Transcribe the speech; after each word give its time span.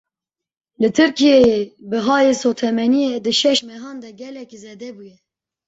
Li 0.81 0.89
Tirkiyeyê 0.97 1.59
bihayê 1.89 2.33
sotemeniyê 2.41 3.15
di 3.25 3.31
şeş 3.41 3.59
mehan 3.69 3.97
de 4.03 4.09
gelekî 4.21 4.57
zêde 4.63 4.89
bûye. 4.95 5.17